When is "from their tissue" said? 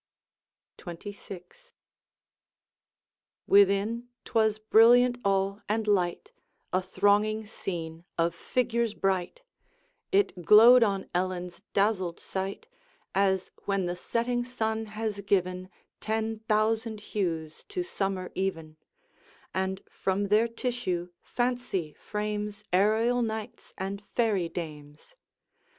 19.91-21.09